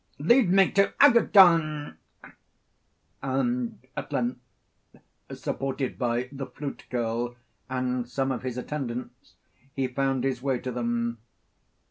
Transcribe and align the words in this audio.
Lead 0.17 0.49
me 0.49 0.71
to 0.71 0.95
Agathon,' 0.99 1.95
and 3.21 3.79
at 3.95 4.11
length, 4.11 4.39
supported 5.31 5.99
by 5.99 6.27
the 6.31 6.47
flute 6.47 6.85
girl 6.89 7.35
and 7.69 8.09
some 8.09 8.31
of 8.31 8.41
his 8.41 8.57
attendants, 8.57 9.35
he 9.75 9.87
found 9.87 10.23
his 10.23 10.41
way 10.41 10.57
to 10.57 10.71
them. 10.71 11.19